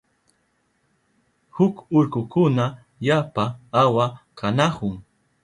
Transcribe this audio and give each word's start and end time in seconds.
huk 1.55 1.75
urkukuna 1.97 2.65
yapa 3.07 3.45
awa 3.83 4.05
kanahun. 4.37 4.95